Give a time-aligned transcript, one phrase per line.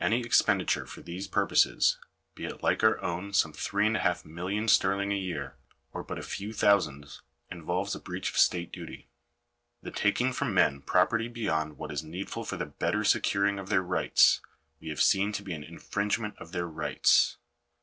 [0.00, 1.98] Any expenditure for these purposes,
[2.34, 5.58] be it like our own some three and a half millions sterling a year,
[5.92, 9.10] or but a few thousands, involves a breach of state duty.
[9.82, 13.82] The taking from men property beyond what is needful for the better securing of their
[13.82, 14.40] rights,
[14.80, 17.36] we have seen to be an infringement of their rights.